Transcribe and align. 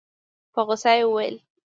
په 0.53 0.59
غوسه 0.65 0.91
يې 0.99 1.03
وويل. 1.07 1.35